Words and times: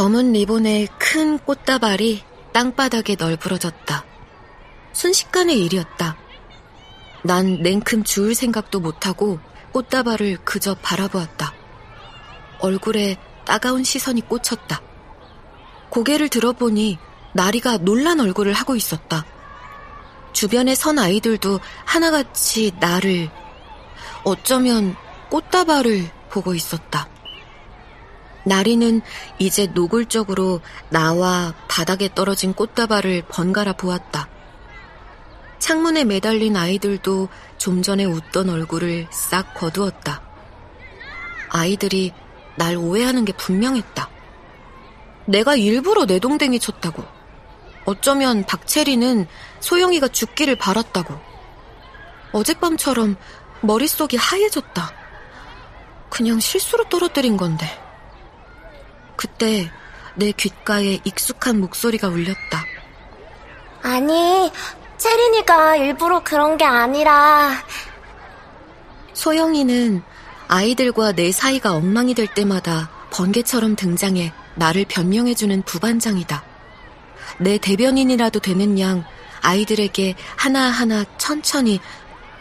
검은 0.00 0.32
리본의 0.32 0.88
큰 0.98 1.38
꽃다발이 1.40 2.24
땅바닥에 2.54 3.16
널브러졌다. 3.18 4.04
순식간의 4.94 5.62
일이었다. 5.62 6.16
난 7.22 7.60
냉큼 7.60 8.04
주울 8.04 8.34
생각도 8.34 8.80
못하고 8.80 9.40
꽃다발을 9.72 10.38
그저 10.42 10.74
바라보았다. 10.76 11.52
얼굴에 12.60 13.18
따가운 13.44 13.84
시선이 13.84 14.26
꽂혔다. 14.26 14.80
고개를 15.90 16.30
들어보니 16.30 16.98
나리가 17.34 17.76
놀란 17.76 18.20
얼굴을 18.20 18.54
하고 18.54 18.76
있었다. 18.76 19.26
주변에 20.32 20.74
선 20.74 20.98
아이들도 20.98 21.60
하나같이 21.84 22.72
나를, 22.80 23.30
어쩌면 24.24 24.96
꽃다발을 25.28 26.10
보고 26.30 26.54
있었다. 26.54 27.09
나리는 28.44 29.02
이제 29.38 29.66
노골적으로 29.66 30.60
나와 30.88 31.54
바닥에 31.68 32.08
떨어진 32.14 32.54
꽃다발을 32.54 33.24
번갈아 33.28 33.74
보았다. 33.74 34.28
창문에 35.58 36.04
매달린 36.04 36.56
아이들도 36.56 37.28
좀 37.58 37.82
전에 37.82 38.04
웃던 38.04 38.48
얼굴을 38.48 39.08
싹 39.10 39.54
거두었다. 39.54 40.22
아이들이 41.50 42.12
날 42.56 42.76
오해하는 42.76 43.24
게 43.24 43.32
분명했다. 43.32 44.08
내가 45.26 45.54
일부러 45.56 46.06
내 46.06 46.18
동댕이 46.18 46.58
쳤다고. 46.60 47.04
어쩌면 47.84 48.44
박채리는 48.46 49.26
소영이가 49.60 50.08
죽기를 50.08 50.56
바랐다고. 50.56 51.18
어젯밤처럼 52.32 53.16
머릿속이 53.60 54.16
하얘졌다. 54.16 54.92
그냥 56.08 56.40
실수로 56.40 56.84
떨어뜨린 56.88 57.36
건데. 57.36 57.66
그때 59.20 59.70
내 60.14 60.32
귓가에 60.32 61.00
익숙한 61.04 61.60
목소리가 61.60 62.08
울렸다. 62.08 62.64
아니, 63.82 64.50
채린이가 64.96 65.76
일부러 65.76 66.24
그런 66.24 66.56
게 66.56 66.64
아니라. 66.64 67.52
소영이는 69.12 70.02
아이들과 70.48 71.12
내 71.12 71.32
사이가 71.32 71.74
엉망이 71.74 72.14
될 72.14 72.28
때마다 72.28 72.88
번개처럼 73.10 73.76
등장해 73.76 74.32
나를 74.54 74.86
변명해주는 74.88 75.62
부반장이다. 75.64 76.42
내 77.40 77.58
대변인이라도 77.58 78.40
되는 78.40 78.80
양 78.80 79.04
아이들에게 79.42 80.14
하나하나 80.36 81.04
천천히 81.18 81.78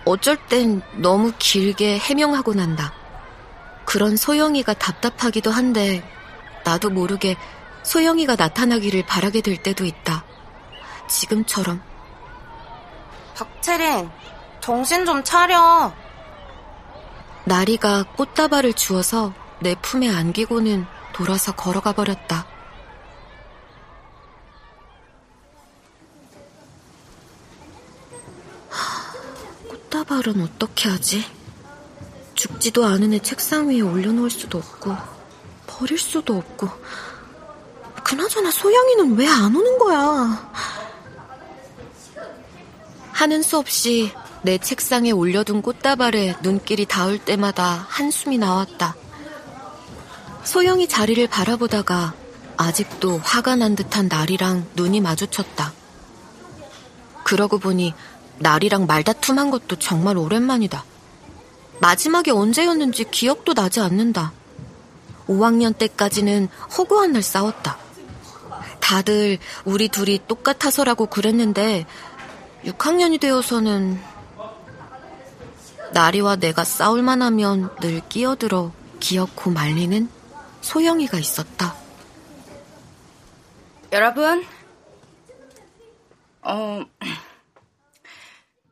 어쩔 0.06 0.38
땐 0.48 0.82
너무 0.96 1.34
길게 1.38 2.00
해명하고 2.00 2.54
난다. 2.54 2.94
그런 3.84 4.16
소영이가 4.16 4.76
답답하기도 4.76 5.52
한데 5.52 6.19
나도 6.70 6.92
모르게 6.92 7.36
소영이가 7.82 8.36
나타나기를 8.36 9.04
바라게 9.08 9.42
될 9.42 9.58
때도 9.58 9.86
있다. 9.86 10.24
지금처럼. 11.08 11.82
박채린, 13.36 14.08
정신 14.62 15.04
좀 15.04 15.24
차려. 15.24 15.92
나리가 17.46 18.04
꽃다발을 18.16 18.74
주어서 18.74 19.34
내 19.60 19.74
품에 19.82 20.10
안기고는 20.10 20.86
돌아서 21.12 21.54
걸어가 21.54 21.94
버렸다. 21.94 22.46
꽃다발은 29.70 30.40
어떻게 30.42 30.88
하지? 30.88 31.26
죽지도 32.36 32.86
않은 32.86 33.14
애 33.14 33.20
책상 33.20 33.70
위에 33.70 33.82
올려놓을 33.82 34.30
수도 34.30 34.60
없고 34.60 35.19
버릴 35.80 35.98
수도 35.98 36.36
없고 36.38 36.70
그나저나 38.04 38.52
소영이는 38.52 39.18
왜 39.18 39.28
안 39.28 39.56
오는 39.56 39.78
거야? 39.78 40.52
하는 43.14 43.42
수 43.42 43.58
없이 43.58 44.12
내 44.42 44.58
책상에 44.58 45.12
올려둔 45.12 45.62
꽃다발에 45.62 46.36
눈길이 46.42 46.86
닿을 46.86 47.18
때마다 47.20 47.86
한숨이 47.90 48.38
나왔다. 48.38 48.96
소영이 50.44 50.88
자리를 50.88 51.28
바라보다가 51.28 52.14
아직도 52.58 53.20
화가 53.20 53.56
난 53.58 53.76
듯한 53.76 54.08
나리랑 54.08 54.68
눈이 54.76 55.02
마주쳤다. 55.02 55.74
그러고 57.24 57.58
보니 57.58 57.94
나리랑 58.40 58.86
말다툼한 58.86 59.52
것도 59.52 59.78
정말 59.78 60.18
오랜만이다. 60.18 60.84
마지막에 61.80 62.32
언제였는지 62.32 63.06
기억도 63.12 63.54
나지 63.54 63.80
않는다. 63.82 64.32
5학년 65.30 65.78
때까지는 65.78 66.48
허구한 66.78 67.14
날 67.14 67.22
싸웠다. 67.22 67.78
다들 68.80 69.38
우리 69.64 69.88
둘이 69.88 70.20
똑같아서라고 70.28 71.06
그랬는데 71.06 71.86
6학년이 72.66 73.22
되어서는 73.22 74.02
나리와 75.94 76.36
내가 76.36 76.64
싸울만 76.64 77.22
하면 77.22 77.74
늘 77.78 78.02
끼어들어 78.10 78.72
기어코 79.00 79.52
말리는 79.52 80.10
소영이가 80.62 81.20
있었다. 81.20 81.76
여러분, 83.92 84.46
어, 86.42 86.84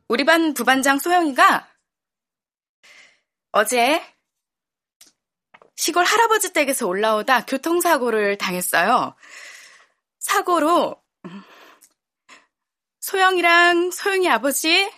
우리 0.07 0.25
반 0.25 0.53
부반장 0.53 1.00
소영이가 1.00 1.67
어제 3.51 4.01
시골 5.77 6.03
할아버지 6.03 6.51
댁에서 6.53 6.88
올라오다 6.88 7.45
교통사고를 7.45 8.38
당했어요. 8.38 9.15
사고로 10.19 11.01
소영이랑 12.99 13.91
소영이 13.91 14.27
아버지, 14.27 14.91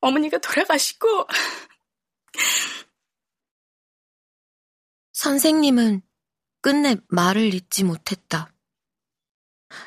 어머니가 0.00 0.38
돌아가시고 0.38 1.26
선생님은 5.12 6.02
끝내 6.60 6.96
말을 7.08 7.54
잇지 7.54 7.84
못했다. 7.84 8.52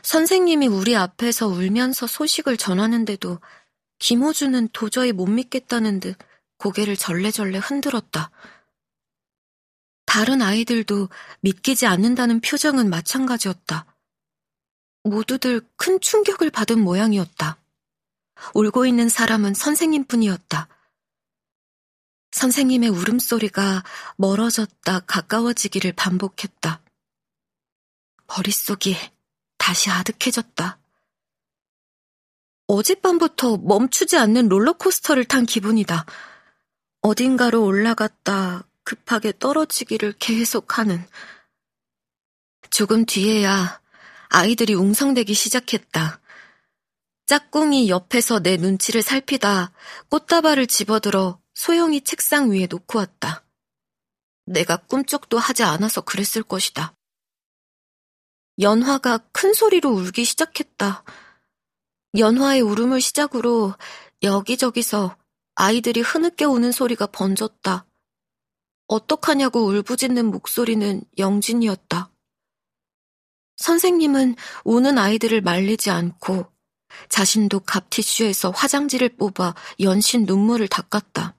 선생님이 0.01 0.67
우리 0.67 0.95
앞에서 0.95 1.47
울면서 1.47 2.07
소식을 2.07 2.56
전하는데도 2.56 3.39
김호준은 4.00 4.69
도저히 4.69 5.11
못 5.11 5.27
믿겠다는 5.27 6.00
듯 6.00 6.17
고개를 6.57 6.95
절레절레 6.95 7.59
흔들었다. 7.59 8.31
다른 10.17 10.41
아이들도 10.41 11.09
믿기지 11.41 11.85
않는다는 11.85 12.41
표정은 12.41 12.89
마찬가지였다. 12.89 13.85
모두들 15.03 15.61
큰 15.75 16.00
충격을 16.01 16.50
받은 16.50 16.79
모양이었다. 16.79 17.59
울고 18.56 18.88
있는 18.88 19.09
사람은 19.09 19.53
선생님뿐이었다. 19.53 20.69
선생님의 22.31 22.89
울음소리가 22.89 23.83
멀어졌다 24.16 25.01
가까워지기를 25.01 25.94
반복했다. 25.94 26.81
머릿속이 28.25 28.97
다시 29.59 29.91
아득해졌다. 29.91 30.79
어젯밤부터 32.66 33.57
멈추지 33.57 34.17
않는 34.17 34.50
롤러코스터를 34.50 35.25
탄 35.25 35.45
기분이다. 35.45 36.07
어딘가로 37.01 37.63
올라갔다 37.63 38.66
급하게 38.88 39.34
떨어지기를 39.38 40.14
계속하는. 40.14 41.06
조금 42.70 43.06
뒤에야 43.06 43.81
아이들이 44.30 44.75
웅성대기 44.75 45.34
시작했다. 45.34 46.22
짝꿍이 47.25 47.90
옆에서 47.90 48.40
내 48.40 48.56
눈치를 48.56 49.02
살피다 49.02 49.74
꽃다발을 50.08 50.68
집어들어 50.68 51.42
소영이 51.53 52.06
책상 52.06 52.50
위에 52.52 52.68
놓고 52.68 53.00
왔다. 53.00 53.44
내가 54.46 54.78
꿈쩍도 54.78 55.38
하지 55.38 55.63
않아서 55.63 56.00
그랬을 56.00 56.42
것이다. 56.44 56.95
연화가 58.57 59.18
큰 59.33 59.54
소리로 59.54 59.90
울기 59.90 60.24
시작했다. 60.24 61.04
연화의 62.18 62.62
울음을 62.62 63.01
시작으로 63.01 63.74
여기저기서 64.24 65.18
아이들이 65.56 66.00
흐느껴 66.00 66.48
우는 66.48 66.72
소리가 66.72 67.07
번졌다. 67.07 67.86
어떡하냐고 68.88 69.66
울부짖는 69.66 70.25
목소리는 70.31 71.01
영진이었다. 71.18 72.12
선생님은 73.57 74.36
우는 74.63 74.98
아이들을 74.98 75.42
말리지 75.42 75.89
않고 75.89 76.51
자신도 77.10 77.62
갑티슈에서 77.62 78.51
화장지를 78.51 79.18
뽑아 79.18 79.56
연신 79.81 80.25
눈물을 80.25 80.68
닦았다. 80.68 81.36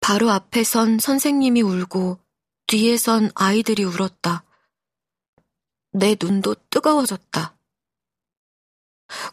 바로 0.00 0.30
앞에 0.30 0.64
선 0.64 0.98
선생님이 0.98 1.62
울고 1.62 2.20
뒤에 2.66 2.96
선 2.96 3.30
아이들이 3.34 3.84
울었다. 3.84 4.44
내 5.92 6.16
눈도 6.20 6.54
뜨거워졌다. 6.70 7.56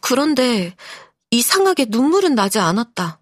그런데 0.02 0.76
이상하게 1.32 1.86
눈물은 1.90 2.36
나지 2.36 2.60
않았다. 2.60 3.21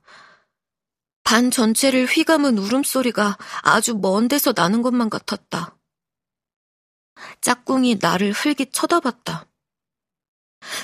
반 1.30 1.52
전체를 1.52 2.08
휘감은 2.08 2.58
울음소리가 2.58 3.38
아주 3.62 3.96
먼 3.96 4.28
데서 4.28 4.52
나는 4.56 4.82
것만 4.82 5.12
같았다. 5.12 5.78
짝꿍이 7.42 8.00
나를 8.02 8.32
흘기 8.32 8.72
쳐다봤다. 8.72 9.46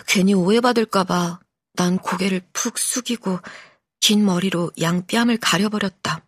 괜히 0.06 0.36
오해받을까봐 0.36 1.39
난 1.74 1.97
고개를 1.97 2.44
푹 2.53 2.77
숙이고 2.77 3.39
긴 4.00 4.24
머리로 4.24 4.71
양 4.81 5.07
뺨을 5.07 5.39
가려버렸다. 5.39 6.24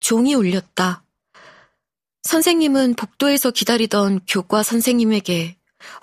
종이 0.00 0.34
울렸다. 0.34 1.04
선생님은 2.30 2.94
복도에서 2.94 3.50
기다리던 3.50 4.20
교과 4.28 4.62
선생님에게 4.62 5.56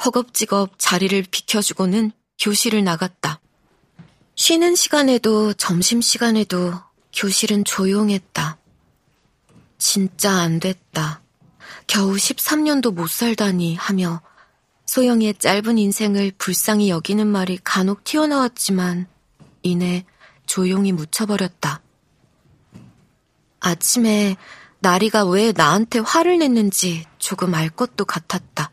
허겁지겁 0.03 0.73
자리를 0.77 1.23
비켜주고는 1.31 2.11
교실을 2.37 2.83
나갔다. 2.83 3.39
쉬는 4.35 4.75
시간에도 4.75 5.53
점심시간에도 5.53 6.73
교실은 7.13 7.63
조용했다. 7.63 8.57
진짜 9.77 10.33
안 10.33 10.59
됐다. 10.59 11.21
겨우 11.87 12.15
13년도 12.15 12.93
못 12.93 13.09
살다니 13.09 13.77
하며 13.77 14.21
소영이의 14.85 15.35
짧은 15.35 15.77
인생을 15.77 16.33
불쌍히 16.37 16.89
여기는 16.89 17.25
말이 17.25 17.57
간혹 17.63 18.03
튀어나왔지만 18.03 19.07
이내 19.63 20.05
조용히 20.45 20.91
묻혀버렸다. 20.91 21.81
아침에 23.61 24.35
나리가 24.87 25.25
왜 25.25 25.51
나한테 25.51 25.99
화를 25.99 26.39
냈는지 26.39 27.05
조금 27.17 27.53
알 27.53 27.69
것도 27.69 28.05
같았다. 28.05 28.71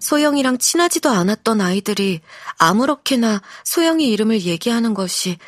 소영이랑 0.00 0.58
친하지도 0.58 1.08
않았던 1.08 1.60
아이들이 1.60 2.20
아무렇게나 2.58 3.42
소영이 3.64 4.08
이름을 4.08 4.42
얘기하는 4.42 4.92
것이 4.92 5.38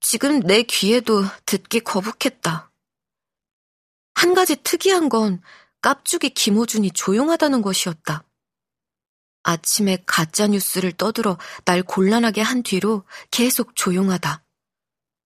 지금 0.00 0.40
내 0.40 0.62
귀에도 0.62 1.24
듣기 1.46 1.80
거북했다. 1.80 2.70
한 4.14 4.34
가지 4.34 4.56
특이한 4.56 5.08
건 5.08 5.40
깝죽이 5.80 6.30
김호준이 6.34 6.90
조용하다는 6.90 7.62
것이었다. 7.62 8.24
아침에 9.42 10.02
가짜 10.04 10.48
뉴스를 10.48 10.92
떠들어 10.92 11.38
날 11.64 11.82
곤란하게 11.82 12.42
한 12.42 12.62
뒤로 12.62 13.04
계속 13.30 13.74
조용하다. 13.74 14.44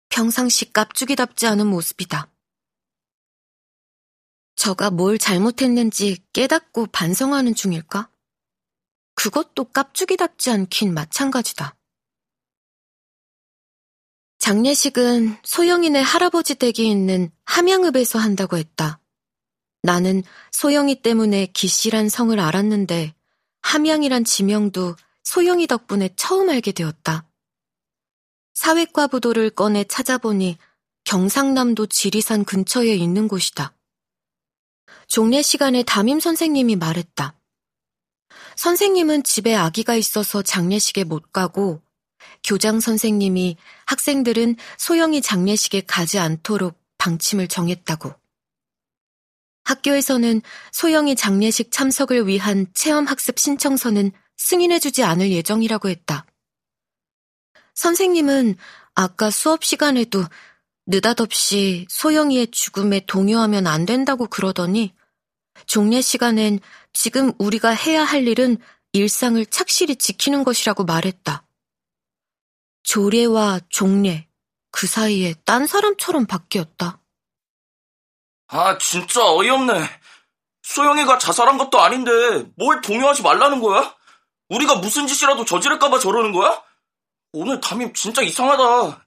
평상시 0.08 0.73
깝죽이답지 0.73 1.49
않은 1.49 1.67
모습이다. 1.67 2.31
저가 4.60 4.90
뭘 4.90 5.16
잘못했는지 5.16 6.18
깨닫고 6.34 6.88
반성하는 6.92 7.54
중일까? 7.54 8.10
그것도 9.14 9.64
깝죽이답지 9.64 10.50
않긴 10.50 10.92
마찬가지다. 10.92 11.78
장례식은 14.38 15.38
소영이네 15.44 16.02
할아버지 16.02 16.56
댁이 16.56 16.90
있는 16.90 17.30
함양읍에서 17.46 18.18
한다고 18.18 18.58
했다. 18.58 19.00
나는 19.80 20.22
소영이 20.52 21.00
때문에 21.00 21.46
기씨란 21.46 22.10
성을 22.10 22.38
알았는데 22.38 23.14
함양이란 23.62 24.24
지명도 24.26 24.94
소영이 25.22 25.68
덕분에 25.68 26.10
처음 26.16 26.50
알게 26.50 26.72
되었다. 26.72 27.26
사회과 28.52 29.06
부도를 29.06 29.48
꺼내 29.48 29.84
찾아보니 29.84 30.58
경상남도 31.04 31.86
지리산 31.86 32.44
근처에 32.44 32.94
있는 32.94 33.26
곳이다. 33.26 33.74
종례 35.10 35.42
시간에 35.42 35.82
담임 35.82 36.20
선생님이 36.20 36.76
말했다. 36.76 37.34
선생님은 38.54 39.24
집에 39.24 39.56
아기가 39.56 39.96
있어서 39.96 40.40
장례식에 40.40 41.02
못 41.02 41.32
가고 41.32 41.82
교장 42.44 42.78
선생님이 42.78 43.56
학생들은 43.86 44.54
소영이 44.78 45.20
장례식에 45.20 45.80
가지 45.80 46.20
않도록 46.20 46.80
방침을 46.98 47.48
정했다고. 47.48 48.14
학교에서는 49.64 50.42
소영이 50.70 51.16
장례식 51.16 51.72
참석을 51.72 52.28
위한 52.28 52.66
체험학습 52.72 53.36
신청서는 53.36 54.12
승인해주지 54.36 55.02
않을 55.02 55.32
예정이라고 55.32 55.88
했다. 55.88 56.24
선생님은 57.74 58.54
아까 58.94 59.30
수업 59.30 59.64
시간에도 59.64 60.24
느닷없이 60.86 61.86
소영이의 61.88 62.52
죽음에 62.52 63.00
동요하면 63.06 63.66
안 63.66 63.86
된다고 63.86 64.28
그러더니 64.28 64.94
종례 65.67 66.00
시간엔 66.00 66.61
지금 66.93 67.32
우리가 67.38 67.70
해야 67.70 68.05
할 68.05 68.26
일은 68.26 68.58
일상을 68.93 69.44
착실히 69.47 69.97
지키는 69.97 70.44
것이라고 70.44 70.85
말했다. 70.85 71.47
조례와 72.82 73.61
종례, 73.69 74.29
그 74.70 74.87
사이에 74.87 75.35
딴 75.44 75.67
사람처럼 75.67 76.26
바뀌었다. 76.26 77.00
아, 78.49 78.79
진짜 78.79 79.25
어이없네. 79.25 79.73
소영이가 80.62 81.19
자살한 81.19 81.58
것도 81.58 81.81
아닌데 81.81 82.11
뭘 82.56 82.81
동요하지 82.81 83.23
말라는 83.23 83.61
거야? 83.61 83.97
우리가 84.49 84.76
무슨 84.76 85.06
짓이라도 85.06 85.44
저지를까봐 85.44 85.99
저러는 86.00 86.32
거야? 86.32 86.62
오늘 87.32 87.61
담임 87.61 87.93
진짜 87.93 88.23
이상하다. 88.23 89.06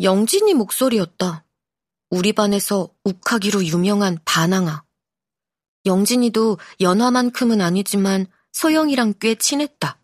영진이 0.00 0.54
목소리였다. 0.54 1.44
우리 2.10 2.32
반에서 2.32 2.88
욱하기로 3.04 3.64
유명한 3.66 4.18
반항아. 4.24 4.84
영진이도 5.84 6.58
연화만큼은 6.80 7.60
아니지만 7.60 8.26
소영이랑 8.52 9.14
꽤 9.20 9.34
친했다. 9.34 9.98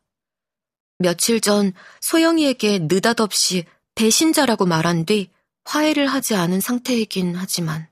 며칠 0.98 1.40
전 1.40 1.72
소영이에게 2.00 2.80
느닷없이 2.82 3.64
배신자라고 3.94 4.66
말한 4.66 5.06
뒤 5.06 5.30
화해를 5.64 6.06
하지 6.06 6.34
않은 6.34 6.60
상태이긴 6.60 7.36
하지만. 7.36 7.88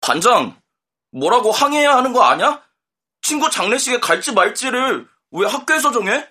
반장, 0.00 0.60
뭐라고 1.10 1.50
항의해야 1.50 1.96
하는 1.96 2.12
거 2.12 2.22
아냐? 2.22 2.62
친구 3.22 3.50
장례식에 3.50 4.00
갈지 4.00 4.32
말지를 4.32 5.08
왜 5.32 5.46
학교에서 5.46 5.90
정해? 5.90 6.28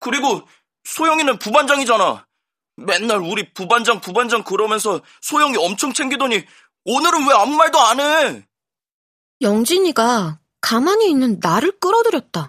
그리고 0.00 0.46
소영이는 0.84 1.38
부반장이잖아. 1.38 2.26
맨날 2.86 3.18
우리 3.20 3.52
부반장 3.52 4.00
부반장 4.00 4.42
그러면서 4.42 5.00
소영이 5.20 5.56
엄청 5.58 5.92
챙기더니 5.92 6.44
오늘은 6.84 7.28
왜 7.28 7.34
아무 7.34 7.56
말도 7.56 7.78
안 7.78 8.00
해? 8.00 8.42
영진이가 9.42 10.40
가만히 10.60 11.10
있는 11.10 11.38
나를 11.40 11.78
끌어들였다. 11.78 12.48